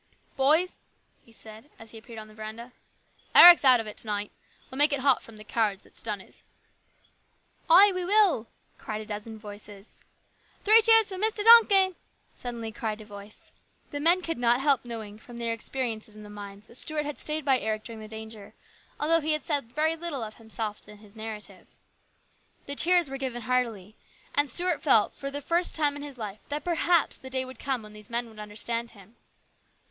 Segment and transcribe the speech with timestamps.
[0.35, 0.79] "Boys,"
[1.23, 2.71] he said as he appeared on the veranda,"
[3.35, 4.31] Eric's out of it to night.
[4.71, 6.41] We'll make it hot for the cowards that's done this.""
[7.69, 8.47] Ay, that we will!"
[8.79, 10.01] cried a dozen voices."
[10.63, 11.43] Three cheers for Mr.
[11.43, 11.95] Duncan!"
[12.33, 13.51] suddenly cried a voice.
[13.91, 17.19] The men could not help knowing from their experiences in the mines that Stuart had
[17.19, 18.55] stayed by Eric during the danger,
[18.99, 21.75] although he had said very little of himself in his narrative.
[22.65, 23.95] The cheers were given heartily,
[24.33, 27.57] and Stuart felt for the first time in his life that perhaps the day would
[27.57, 27.71] 6 82 HIS BROTHER'S KEEPER.
[27.71, 29.15] come when these men would understand him.